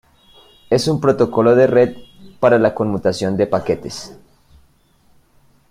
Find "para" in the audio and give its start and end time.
2.39-2.57